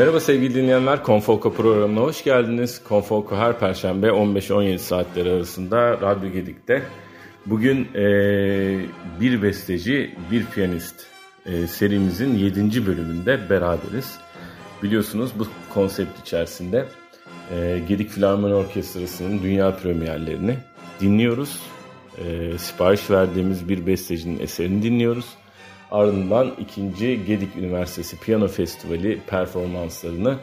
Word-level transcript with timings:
Merhaba 0.00 0.20
sevgili 0.20 0.54
dinleyenler, 0.54 1.02
Konfolko 1.02 1.52
programına 1.52 2.00
hoş 2.00 2.24
geldiniz. 2.24 2.84
Konfolko 2.84 3.36
her 3.36 3.58
perşembe 3.58 4.06
15-17 4.06 4.78
saatleri 4.78 5.30
arasında 5.30 6.00
Radyo 6.00 6.32
Gedik'te. 6.32 6.82
Bugün 7.46 7.88
e, 7.94 8.04
bir 9.20 9.42
besteci, 9.42 10.14
bir 10.30 10.46
piyanist 10.46 11.06
e, 11.46 11.66
serimizin 11.66 12.34
7. 12.34 12.86
bölümünde 12.86 13.50
beraberiz. 13.50 14.18
Biliyorsunuz 14.82 15.30
bu 15.38 15.46
konsept 15.74 16.20
içerisinde 16.20 16.86
e, 17.54 17.80
Gedik 17.88 18.10
Filarmoni 18.10 18.54
Orkestrası'nın 18.54 19.42
dünya 19.42 19.76
premierlerini 19.76 20.56
dinliyoruz. 21.00 21.60
E, 22.18 22.58
sipariş 22.58 23.10
verdiğimiz 23.10 23.68
bir 23.68 23.86
bestecinin 23.86 24.38
eserini 24.40 24.82
dinliyoruz. 24.82 25.26
Ardından 25.90 26.52
ikinci 26.60 27.24
Gedik 27.26 27.56
Üniversitesi 27.56 28.20
Piyano 28.20 28.48
Festivali 28.48 29.20
performanslarını 29.26 30.36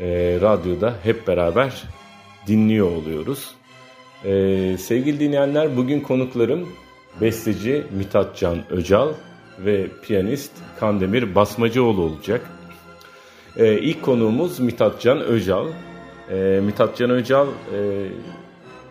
e, 0.00 0.38
radyoda 0.40 0.94
hep 1.02 1.28
beraber 1.28 1.82
dinliyor 2.46 2.90
oluyoruz. 2.90 3.54
E, 4.24 4.30
sevgili 4.78 5.20
dinleyenler 5.20 5.76
bugün 5.76 6.00
konuklarım 6.00 6.68
besteci 7.20 7.84
Mithat 7.96 8.36
Can 8.36 8.58
Öcal 8.70 9.08
ve 9.58 9.86
piyanist 10.02 10.52
Kandemir 10.80 11.34
Basmacıoğlu 11.34 12.02
olacak. 12.02 12.50
E, 13.56 13.78
ilk 13.78 14.02
konuğumuz 14.02 14.60
Mithat 14.60 15.00
Can 15.00 15.20
Öcal. 15.20 15.66
E, 16.30 16.60
Mithat 16.64 16.96
Can 16.96 17.10
Öcal 17.10 17.46
e, 17.46 18.08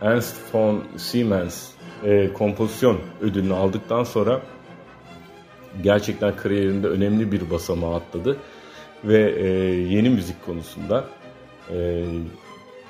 Ernst 0.00 0.54
von 0.54 0.84
Siemens 0.96 1.70
e, 2.04 2.32
kompozisyon 2.32 2.98
ödülünü 3.20 3.54
aldıktan 3.54 4.04
sonra 4.04 4.40
gerçekten 5.82 6.36
kariyerinde 6.36 6.86
önemli 6.86 7.32
bir 7.32 7.50
basamağı 7.50 7.94
atladı 7.94 8.36
ve 9.04 9.34
e, 9.38 9.46
yeni 9.94 10.10
müzik 10.10 10.46
konusunda 10.46 11.04
e, 11.70 12.04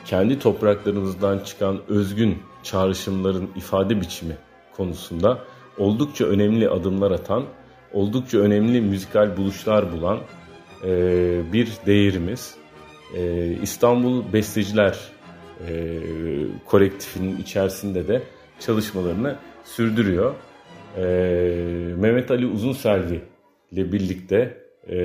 kendi 0.05 0.39
topraklarımızdan 0.39 1.39
çıkan 1.39 1.81
özgün 1.89 2.39
çağrışımların 2.63 3.51
ifade 3.57 4.01
biçimi 4.01 4.37
konusunda 4.77 5.39
oldukça 5.79 6.25
önemli 6.25 6.69
adımlar 6.69 7.11
atan, 7.11 7.45
oldukça 7.93 8.39
önemli 8.39 8.81
müzikal 8.81 9.37
buluşlar 9.37 9.93
bulan 9.93 10.19
e, 10.85 11.53
bir 11.53 11.69
değerimiz. 11.87 12.55
E, 13.17 13.53
İstanbul 13.63 14.33
Besteciler 14.33 14.99
e, 15.69 16.01
kolektifinin 16.67 17.37
içerisinde 17.37 18.09
de 18.09 18.23
çalışmalarını 18.61 19.37
sürdürüyor 19.65 20.35
e, 20.97 21.05
Mehmet 21.97 22.31
Ali 22.31 22.47
Uzunselvi 22.47 23.21
ile 23.71 23.93
birlikte 23.93 24.65
e, 24.91 24.97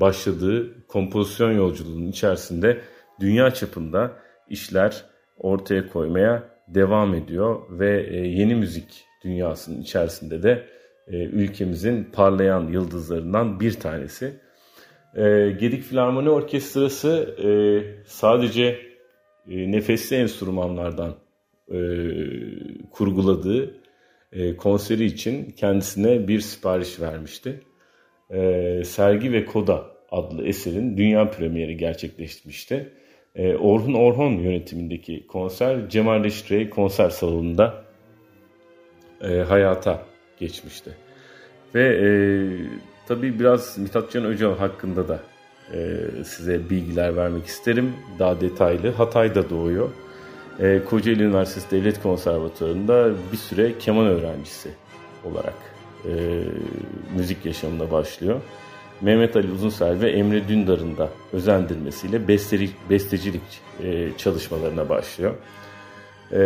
başladığı 0.00 0.86
kompozisyon 0.86 1.52
yolculuğunun 1.52 2.08
içerisinde 2.08 2.80
dünya 3.20 3.50
çapında 3.54 4.12
işler 4.48 5.04
ortaya 5.38 5.88
koymaya 5.88 6.42
devam 6.68 7.14
ediyor 7.14 7.60
ve 7.70 8.06
e, 8.10 8.16
yeni 8.16 8.54
müzik 8.54 9.04
dünyasının 9.24 9.82
içerisinde 9.82 10.42
de 10.42 10.66
e, 11.08 11.16
ülkemizin 11.16 12.04
parlayan 12.04 12.68
yıldızlarından 12.68 13.60
bir 13.60 13.72
tanesi. 13.72 14.40
E, 15.14 15.50
Gedik 15.60 15.82
Filarmoni 15.82 16.30
Orkestrası 16.30 17.34
e, 17.44 17.48
sadece 18.06 18.78
e, 19.50 19.72
nefesli 19.72 20.16
enstrümanlardan 20.16 21.14
e, 21.70 21.78
kurguladığı 22.90 23.74
e, 24.32 24.56
konseri 24.56 25.04
için 25.04 25.50
kendisine 25.50 26.28
bir 26.28 26.40
sipariş 26.40 27.00
vermişti. 27.00 27.60
E, 28.30 28.82
Sergi 28.84 29.32
ve 29.32 29.44
Koda 29.44 29.86
adlı 30.10 30.46
eserin 30.46 30.96
dünya 30.96 31.30
premieri 31.30 31.76
gerçekleşmişti. 31.76 32.92
E, 33.34 33.54
Orhun 33.54 33.94
Orhon 33.94 34.32
yönetimindeki 34.32 35.26
konser 35.26 35.88
Cemal 35.88 36.24
Reşit 36.24 36.70
konser 36.70 37.10
salonunda 37.10 37.84
e, 39.20 39.28
hayata 39.28 40.06
geçmişti. 40.38 40.90
Ve 41.74 41.84
e, 41.84 42.08
tabii 43.08 43.38
biraz 43.38 43.78
Mithat 43.78 44.12
Can 44.12 44.24
Öcal 44.24 44.56
hakkında 44.56 45.08
da 45.08 45.20
e, 45.74 45.98
size 46.24 46.70
bilgiler 46.70 47.16
vermek 47.16 47.46
isterim. 47.46 47.92
Daha 48.18 48.40
detaylı. 48.40 48.90
Hatay'da 48.90 49.50
doğuyor 49.50 49.90
e, 50.60 50.84
Kocaeli 50.84 51.22
Üniversitesi 51.22 51.70
Devlet 51.70 52.02
Konservatuvarı'nda 52.02 53.10
bir 53.32 53.36
süre 53.36 53.78
keman 53.78 54.06
öğrencisi 54.06 54.70
olarak 55.24 55.54
e, 56.04 56.42
müzik 57.16 57.46
yaşamına 57.46 57.90
başlıyor. 57.90 58.40
Mehmet 59.00 59.36
Ali 59.36 59.52
Uzunsel 59.52 60.00
ve 60.00 60.10
Emre 60.10 60.48
Dündar'ın 60.48 60.96
da 60.96 61.08
özendirmesiyle 61.32 62.28
bestelik, 62.28 62.90
bestecilik 62.90 63.42
e, 63.82 64.08
çalışmalarına 64.16 64.88
başlıyor. 64.88 65.34
E, 66.32 66.38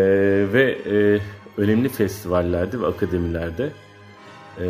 ve 0.52 0.78
e, 0.86 1.20
önemli 1.60 1.88
festivallerde 1.88 2.80
ve 2.80 2.86
akademilerde 2.86 3.70
e, 4.60 4.66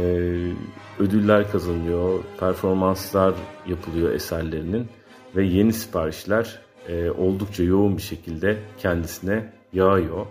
ödüller 0.99 1.53
kazanıyor, 1.53 2.21
performanslar 2.41 3.35
yapılıyor 3.67 4.13
eserlerinin 4.13 4.89
ve 5.37 5.45
yeni 5.45 5.73
siparişler 5.73 6.59
e, 6.91 7.11
oldukça 7.11 7.63
yoğun 7.63 7.97
bir 7.97 8.03
şekilde 8.03 8.59
kendisine 8.79 9.53
yağıyor. 9.73 10.27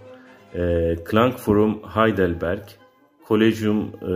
E, 0.55 0.95
Klangforum 1.05 1.81
Heidelberg, 1.83 2.63
Collegium 3.27 3.91
e, 4.01 4.07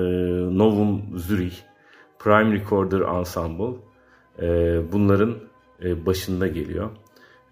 Novum 0.58 1.20
Zürich, 1.20 1.56
Prime 2.20 2.60
Recorder 2.60 3.02
Ensemble 3.20 3.78
e, 4.42 4.48
bunların 4.92 5.36
e, 5.84 6.06
başında 6.06 6.48
geliyor. 6.48 6.90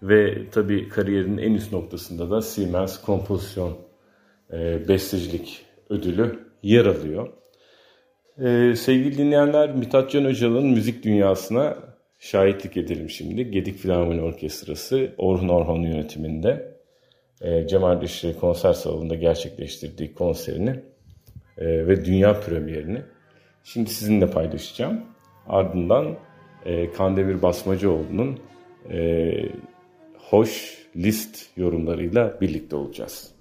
Ve 0.02 0.50
tabi 0.50 0.88
kariyerinin 0.88 1.38
en 1.38 1.54
üst 1.54 1.72
noktasında 1.72 2.30
da 2.30 2.42
Siemens 2.42 3.02
Kompozisyon 3.02 3.76
e, 4.52 4.88
Bestecilik 4.88 5.66
ödülü 5.90 6.38
yer 6.62 6.86
alıyor. 6.86 7.28
Ee, 8.38 8.74
sevgili 8.76 9.18
dinleyenler 9.18 9.74
Mithat 9.74 10.10
Can 10.10 10.24
Öcal'ın 10.24 10.66
müzik 10.66 11.04
dünyasına 11.04 11.76
şahitlik 12.22 12.76
edelim 12.76 13.10
şimdi. 13.10 13.50
Gedik 13.50 13.78
Filarmoni 13.78 14.22
Orkestrası 14.22 15.14
Orhun 15.18 15.48
Orhon 15.48 15.82
yönetiminde 15.82 16.76
e, 17.40 17.66
Cemal 17.66 18.00
Dişli 18.00 18.38
konser 18.38 18.72
salonunda 18.72 19.14
gerçekleştirdiği 19.14 20.14
konserini 20.14 20.70
e, 21.58 21.86
ve 21.86 22.04
dünya 22.04 22.40
premierini 22.40 23.02
şimdi 23.64 23.90
sizinle 23.90 24.30
paylaşacağım. 24.30 25.04
Ardından 25.46 26.16
e, 26.64 26.92
Kandemir 26.92 27.42
Basmacıoğlu'nun 27.42 28.40
e, 28.90 29.32
hoş 30.18 30.78
list 30.96 31.46
yorumlarıyla 31.56 32.40
birlikte 32.40 32.76
olacağız. 32.76 33.31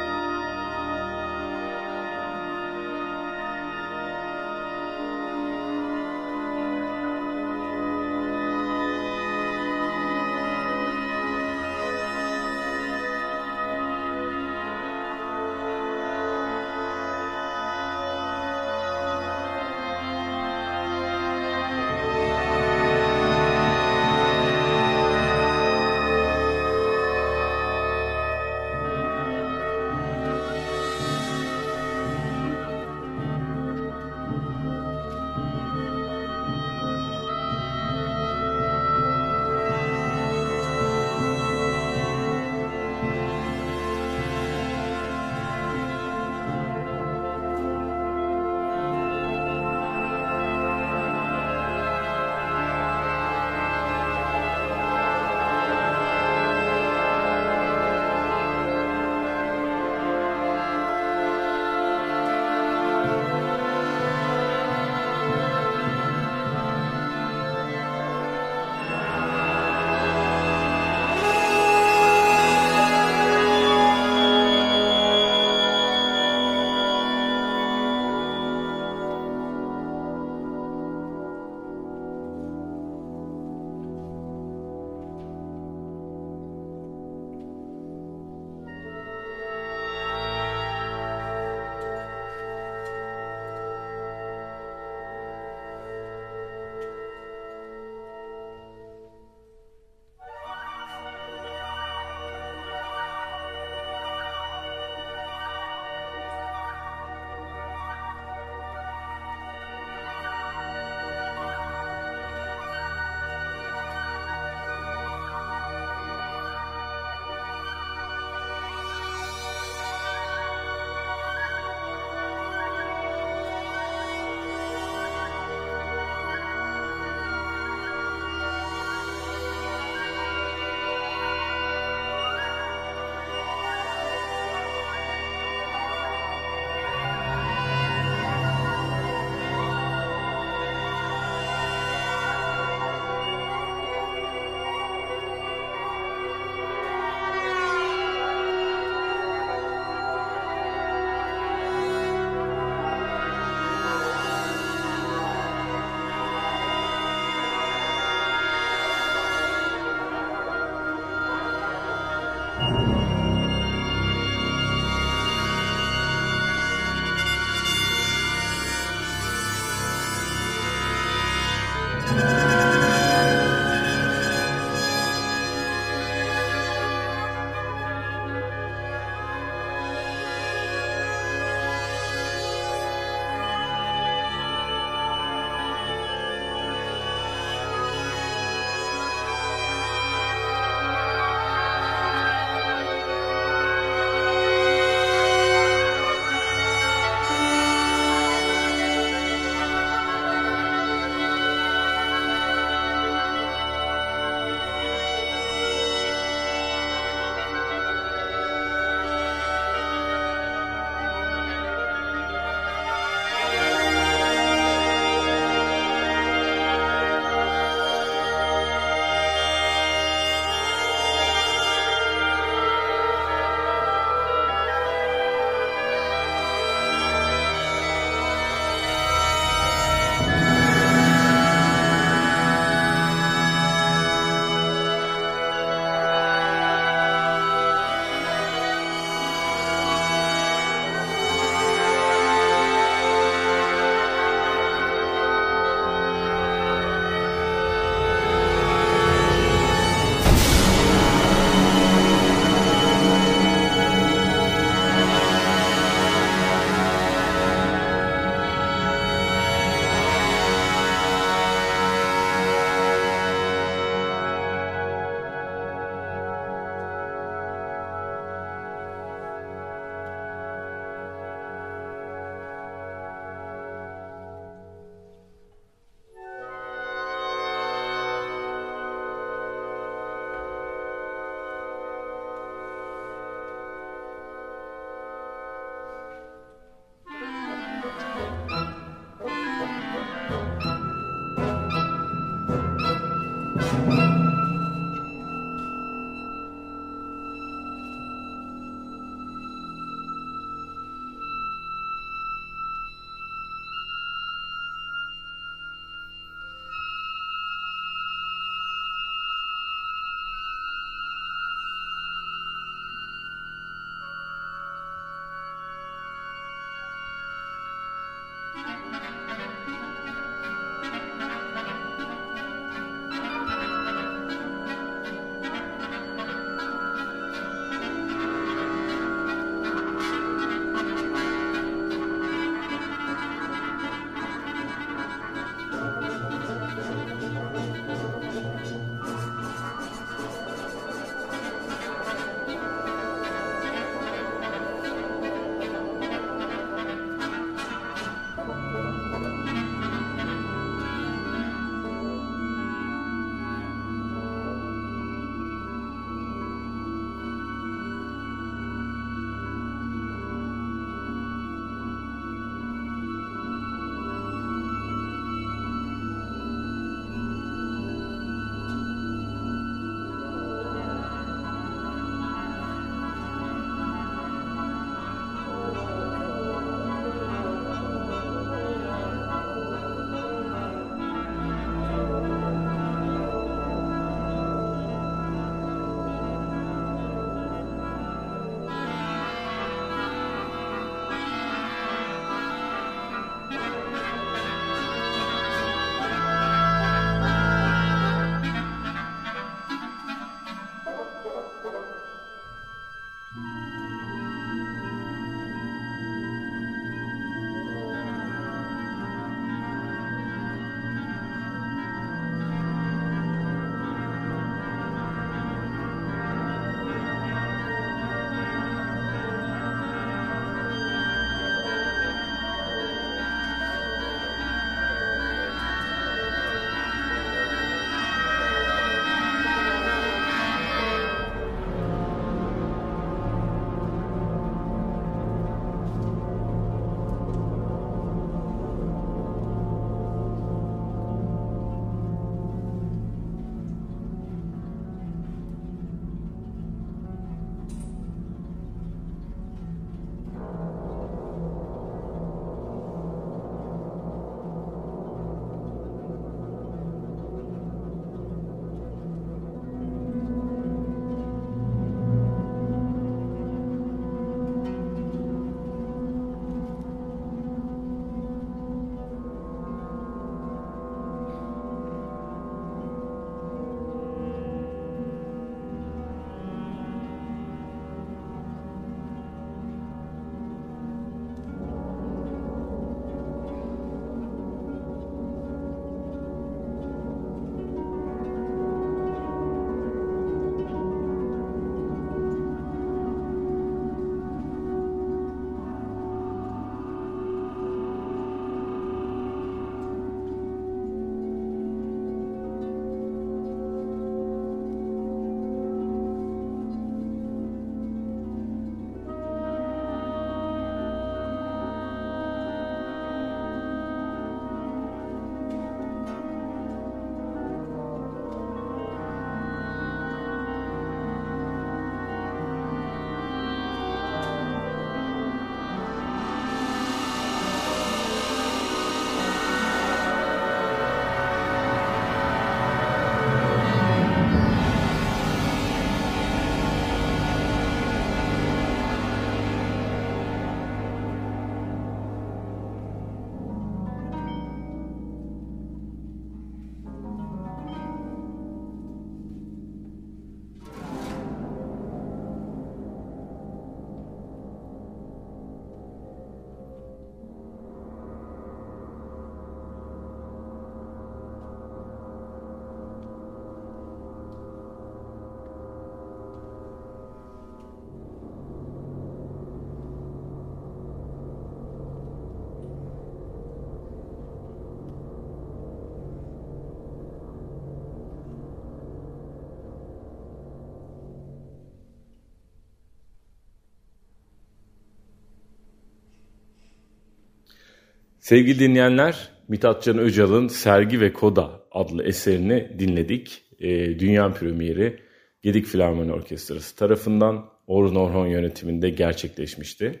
Sevgili 588.30 588.58
dinleyenler, 588.58 589.28
Mithatcan 589.48 589.98
Öcal'ın 589.98 590.48
Sergi 590.48 591.00
ve 591.00 591.12
Koda 591.12 591.60
adlı 591.70 592.04
eserini 592.04 592.78
dinledik. 592.78 593.42
E, 593.58 593.98
dünya 593.98 594.32
premieri 594.32 595.00
Gedik 595.42 595.66
Filarmoni 595.66 596.12
Orkestrası 596.12 596.76
tarafından 596.76 597.50
Orhun 597.66 597.94
Orhon 597.94 598.26
yönetiminde 598.26 598.90
gerçekleşmişti. 598.90 600.00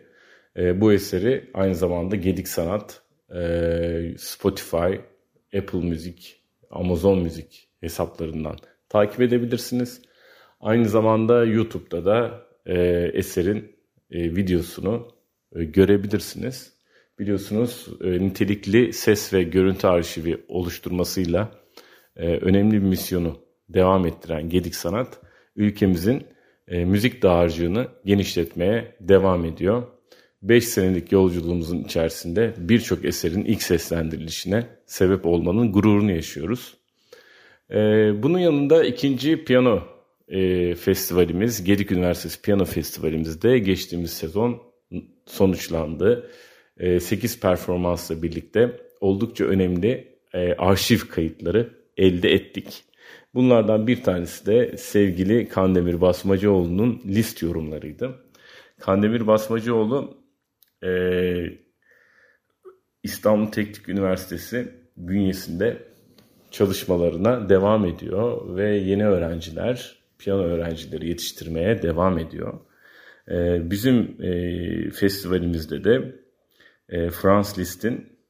E, 0.56 0.80
bu 0.80 0.92
eseri 0.92 1.50
aynı 1.54 1.74
zamanda 1.74 2.16
Gedik 2.16 2.48
Sanat, 2.48 3.02
e, 3.34 4.14
Spotify, 4.18 4.94
Apple 5.58 5.80
Müzik, 5.88 6.42
Amazon 6.70 7.22
Müzik 7.22 7.68
hesaplarından 7.80 8.56
takip 8.88 9.20
edebilirsiniz. 9.20 10.02
Aynı 10.60 10.88
zamanda 10.88 11.44
YouTube'da 11.44 12.04
da 12.04 12.46
e, 12.66 12.78
eserin 13.14 13.76
e, 14.10 14.36
videosunu 14.36 15.08
e, 15.56 15.64
görebilirsiniz. 15.64 16.79
Biliyorsunuz 17.20 17.86
e, 18.04 18.10
nitelikli 18.10 18.92
ses 18.92 19.32
ve 19.32 19.42
görüntü 19.42 19.86
arşivi 19.86 20.44
oluşturmasıyla 20.48 21.50
e, 22.16 22.26
önemli 22.26 22.72
bir 22.72 22.86
misyonu 22.86 23.38
devam 23.68 24.06
ettiren 24.06 24.48
Gedik 24.48 24.74
Sanat, 24.74 25.20
ülkemizin 25.56 26.22
e, 26.68 26.84
müzik 26.84 27.22
dağarcığını 27.22 27.88
genişletmeye 28.04 28.96
devam 29.00 29.44
ediyor. 29.44 29.82
5 30.42 30.68
senelik 30.68 31.12
yolculuğumuzun 31.12 31.84
içerisinde 31.84 32.54
birçok 32.58 33.04
eserin 33.04 33.44
ilk 33.44 33.62
seslendirilişine 33.62 34.66
sebep 34.86 35.26
olmanın 35.26 35.72
gururunu 35.72 36.12
yaşıyoruz. 36.12 36.74
E, 37.70 37.76
bunun 38.22 38.38
yanında 38.38 38.84
ikinci 38.84 39.44
piyano 39.44 39.82
e, 40.28 40.74
festivalimiz, 40.74 41.64
Gedik 41.64 41.92
Üniversitesi 41.92 42.42
Piyano 42.42 42.64
Festivalimizde 42.64 43.58
geçtiğimiz 43.58 44.10
sezon 44.10 44.62
sonuçlandı. 45.26 46.30
E, 46.80 47.00
8 47.00 47.40
performansla 47.40 48.22
birlikte 48.22 48.80
oldukça 49.00 49.44
önemli 49.44 50.18
e, 50.34 50.54
arşiv 50.54 50.98
kayıtları 50.98 51.70
elde 51.96 52.32
ettik. 52.32 52.84
Bunlardan 53.34 53.86
bir 53.86 54.02
tanesi 54.02 54.46
de 54.46 54.76
sevgili 54.76 55.48
Kandemir 55.48 56.00
Basmacıoğlu'nun 56.00 57.02
list 57.06 57.42
yorumlarıydı. 57.42 58.14
Kandemir 58.80 59.26
Basmacıoğlu 59.26 60.18
e, 60.84 60.90
İstanbul 63.02 63.46
Teknik 63.46 63.88
Üniversitesi 63.88 64.68
bünyesinde 64.96 65.76
çalışmalarına 66.50 67.48
devam 67.48 67.86
ediyor 67.86 68.56
ve 68.56 68.76
yeni 68.76 69.06
öğrenciler, 69.06 69.96
piyano 70.18 70.42
öğrencileri 70.42 71.08
yetiştirmeye 71.08 71.82
devam 71.82 72.18
ediyor. 72.18 72.60
E, 73.30 73.70
bizim 73.70 74.22
e, 74.22 74.90
festivalimizde 74.90 75.84
de 75.84 76.14
e, 76.90 77.10
Franz 77.10 77.58
Liszt'in 77.58 78.20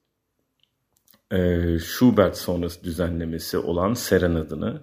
e, 1.33 1.79
Schubert 1.79 2.37
sonrası 2.37 2.85
düzenlemesi 2.85 3.59
olan 3.59 3.95
Serenadını, 3.95 4.83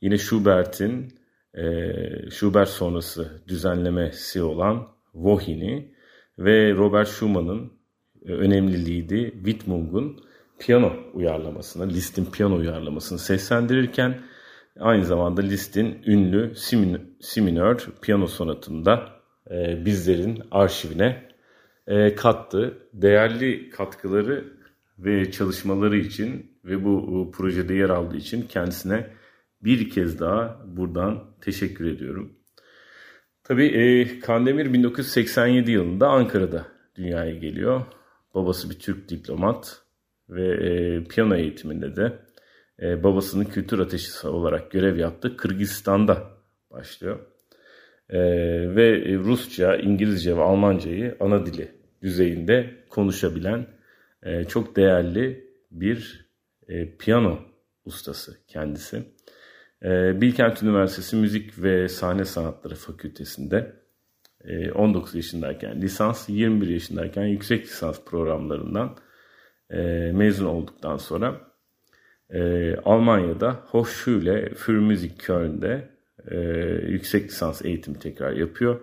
yine 0.00 0.18
Schubert'in 0.18 1.18
e, 1.54 1.64
Schubert 2.30 2.68
sonrası 2.68 3.42
düzenlemesi 3.48 4.42
olan 4.42 4.88
Wohin'i 5.12 5.94
ve 6.38 6.74
Robert 6.74 7.08
Schumann'ın 7.08 7.72
e, 8.26 8.32
önemli 8.32 8.86
liidi 8.86 9.32
Wittmung'un 9.34 10.24
piyano 10.58 10.92
uyarlamasını, 11.14 11.88
Liszt'in 11.88 12.24
piyano 12.24 12.56
uyarlamasını 12.56 13.18
seslendirirken 13.18 14.20
aynı 14.80 15.04
zamanda 15.04 15.40
Liszt'in 15.40 16.02
ünlü 16.06 16.54
Si 17.20 17.40
minör 17.42 17.88
piyano 18.02 18.26
sonatında 18.26 19.08
e, 19.50 19.84
bizlerin 19.84 20.42
arşivine 20.50 21.33
kattı. 22.16 22.78
Değerli 22.92 23.70
katkıları 23.70 24.44
ve 24.98 25.30
çalışmaları 25.30 25.96
için 25.96 26.58
ve 26.64 26.84
bu 26.84 27.30
projede 27.34 27.74
yer 27.74 27.90
aldığı 27.90 28.16
için 28.16 28.42
kendisine 28.42 29.10
bir 29.64 29.90
kez 29.90 30.20
daha 30.20 30.60
buradan 30.66 31.24
teşekkür 31.40 31.86
ediyorum. 31.86 32.32
Tabii 33.44 33.66
e, 33.66 34.20
Kandemir 34.20 34.72
1987 34.72 35.70
yılında 35.70 36.08
Ankara'da 36.08 36.66
dünyaya 36.96 37.34
geliyor. 37.34 37.82
Babası 38.34 38.70
bir 38.70 38.78
Türk 38.78 39.08
diplomat 39.08 39.82
ve 40.28 40.48
e, 40.48 41.04
piyano 41.04 41.34
eğitiminde 41.34 41.96
de 41.96 42.18
e, 42.82 43.02
babasının 43.04 43.44
kültür 43.44 43.78
ateşi 43.78 44.28
olarak 44.28 44.70
görev 44.70 44.96
yaptı. 44.96 45.36
Kırgızistan'da 45.36 46.30
başlıyor. 46.70 47.18
E, 48.14 48.20
ve 48.76 49.14
Rusça, 49.14 49.76
İngilizce 49.76 50.36
ve 50.36 50.42
Almancayı 50.42 51.16
ana 51.20 51.46
dili 51.46 51.68
düzeyinde 52.02 52.70
konuşabilen 52.90 53.66
e, 54.22 54.44
çok 54.44 54.76
değerli 54.76 55.50
bir 55.70 56.30
e, 56.68 56.96
piyano 56.96 57.38
ustası 57.84 58.46
kendisi. 58.46 59.02
E, 59.84 60.20
Bilkent 60.20 60.62
Üniversitesi 60.62 61.16
Müzik 61.16 61.62
ve 61.62 61.88
Sahne 61.88 62.24
Sanatları 62.24 62.74
Fakültesi'nde 62.74 63.72
e, 64.44 64.72
19 64.72 65.14
yaşındayken 65.14 65.82
lisans, 65.82 66.28
21 66.28 66.68
yaşındayken 66.68 67.24
yüksek 67.24 67.64
lisans 67.66 68.04
programlarından 68.04 68.96
e, 69.70 69.80
mezun 70.14 70.46
olduktan 70.46 70.96
sonra 70.96 71.40
e, 72.30 72.74
Almanya'da 72.76 73.52
Hochschule 73.52 74.54
für 74.54 74.78
Musik 74.78 75.18
Köln'de 75.18 75.93
e, 76.30 76.36
yüksek 76.88 77.24
lisans 77.24 77.64
eğitimi 77.64 77.98
tekrar 77.98 78.32
yapıyor 78.32 78.80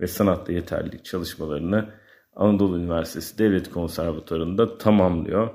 ve 0.00 0.06
sanatta 0.06 0.52
yeterlilik 0.52 1.04
çalışmalarını 1.04 1.88
Anadolu 2.36 2.78
Üniversitesi 2.78 3.38
Devlet 3.38 3.70
Konservatuarı'nda 3.70 4.78
tamamlıyor. 4.78 5.50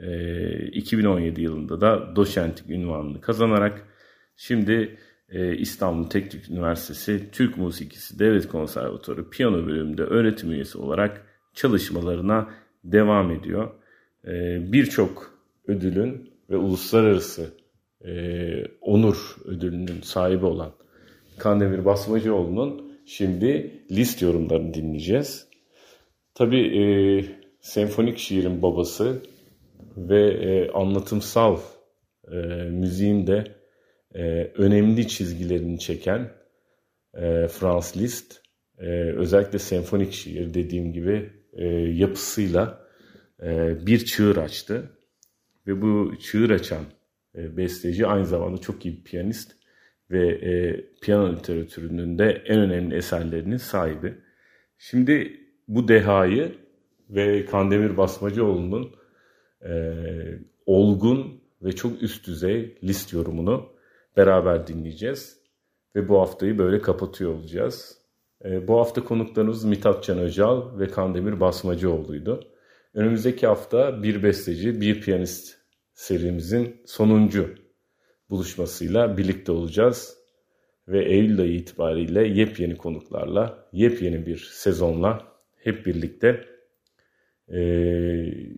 E, 0.00 0.66
2017 0.66 1.42
yılında 1.42 1.80
da 1.80 2.16
doçentlik 2.16 2.70
ünvanını 2.70 3.20
kazanarak 3.20 3.88
şimdi 4.36 4.98
e, 5.28 5.56
İstanbul 5.56 6.08
Teknik 6.08 6.50
Üniversitesi 6.50 7.28
Türk 7.32 7.56
Musikisi 7.56 8.18
Devlet 8.18 8.48
Konservatuarı 8.48 9.30
piyano 9.30 9.66
bölümünde 9.66 10.02
öğretim 10.02 10.52
üyesi 10.52 10.78
olarak 10.78 11.26
çalışmalarına 11.54 12.50
devam 12.84 13.30
ediyor. 13.30 13.70
E, 14.26 14.32
Birçok 14.72 15.38
ödülün 15.66 16.32
ve 16.50 16.56
uluslararası 16.56 17.61
e, 18.04 18.64
onur 18.80 19.36
ödülünün 19.44 20.00
sahibi 20.02 20.46
olan 20.46 20.72
Kandemir 21.38 21.84
Basmacıoğlu'nun 21.84 22.92
şimdi 23.06 23.80
list 23.90 24.22
yorumlarını 24.22 24.74
dinleyeceğiz. 24.74 25.46
Tabii 26.34 26.78
e, 26.78 26.84
senfonik 27.60 28.18
şiirin 28.18 28.62
babası 28.62 29.22
ve 29.96 30.30
e, 30.30 30.70
anlatımsal 30.70 31.58
e, 32.32 32.36
müziğin 32.70 33.26
de 33.26 33.44
e, 34.14 34.22
önemli 34.44 35.08
çizgilerini 35.08 35.78
çeken 35.78 36.30
e, 37.14 37.48
Franz 37.48 37.96
Liszt 37.96 38.40
e, 38.78 38.86
özellikle 39.16 39.58
senfonik 39.58 40.12
şiir 40.12 40.54
dediğim 40.54 40.92
gibi 40.92 41.30
e, 41.52 41.66
yapısıyla 41.74 42.86
e, 43.42 43.76
bir 43.86 44.04
çığır 44.04 44.36
açtı 44.36 44.90
ve 45.66 45.82
bu 45.82 46.12
çığır 46.18 46.50
açan 46.50 46.84
e, 47.36 47.56
besteci 47.56 48.06
aynı 48.06 48.26
zamanda 48.26 48.58
çok 48.58 48.86
iyi 48.86 48.96
bir 48.96 49.04
piyanist 49.04 49.52
ve 50.10 50.28
e, 50.28 50.84
piyano 51.00 51.36
literatürünün 51.36 52.18
de 52.18 52.42
en 52.46 52.60
önemli 52.60 52.96
eserlerinin 52.96 53.56
sahibi. 53.56 54.14
Şimdi 54.78 55.40
bu 55.68 55.88
dehayı 55.88 56.54
ve 57.10 57.46
Kandemir 57.46 57.96
Basmacıoğlu'nun 57.96 58.94
e, 59.64 59.72
olgun 60.66 61.42
ve 61.62 61.72
çok 61.72 62.02
üst 62.02 62.26
düzey 62.26 62.78
list 62.84 63.12
yorumunu 63.12 63.72
beraber 64.16 64.66
dinleyeceğiz. 64.66 65.42
Ve 65.96 66.08
bu 66.08 66.20
haftayı 66.20 66.58
böyle 66.58 66.80
kapatıyor 66.80 67.34
olacağız. 67.34 67.98
E, 68.44 68.68
bu 68.68 68.78
hafta 68.78 69.04
konuklarımız 69.04 69.64
Mithat 69.64 70.04
Can 70.04 70.18
Öcal 70.18 70.78
ve 70.78 70.88
Kandemir 70.88 71.40
Basmacıoğlu'ydu. 71.40 72.48
Önümüzdeki 72.94 73.46
hafta 73.46 74.02
bir 74.02 74.22
besteci, 74.22 74.80
bir 74.80 75.00
piyanist 75.00 75.61
serimizin 76.02 76.82
sonuncu 76.86 77.54
buluşmasıyla 78.30 79.16
birlikte 79.16 79.52
olacağız. 79.52 80.16
Ve 80.88 81.04
Eylül 81.04 81.40
ayı 81.40 81.54
itibariyle 81.54 82.28
yepyeni 82.28 82.76
konuklarla, 82.76 83.68
yepyeni 83.72 84.26
bir 84.26 84.50
sezonla 84.52 85.32
hep 85.56 85.86
birlikte 85.86 86.44
e, 87.48 87.60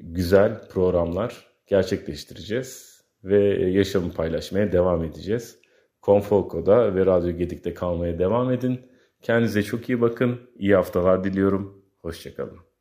güzel 0.00 0.68
programlar 0.68 1.46
gerçekleştireceğiz 1.66 3.00
ve 3.24 3.40
yaşamı 3.70 4.12
paylaşmaya 4.12 4.72
devam 4.72 5.04
edeceğiz. 5.04 5.58
Konfolko'da 6.00 6.94
ve 6.94 7.06
Radyo 7.06 7.30
Gedik'te 7.30 7.74
kalmaya 7.74 8.18
devam 8.18 8.52
edin. 8.52 8.80
Kendinize 9.22 9.62
çok 9.62 9.88
iyi 9.88 10.00
bakın. 10.00 10.40
İyi 10.56 10.74
haftalar 10.74 11.24
diliyorum. 11.24 11.84
Hoşçakalın. 12.02 12.73